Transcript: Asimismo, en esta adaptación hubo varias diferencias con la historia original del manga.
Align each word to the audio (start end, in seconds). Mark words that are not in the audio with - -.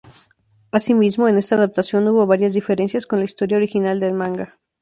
Asimismo, 0.71 1.27
en 1.27 1.37
esta 1.37 1.53
adaptación 1.57 2.07
hubo 2.07 2.25
varias 2.25 2.55
diferencias 2.55 3.05
con 3.05 3.19
la 3.19 3.25
historia 3.25 3.57
original 3.57 3.99
del 3.99 4.15
manga. 4.15 4.57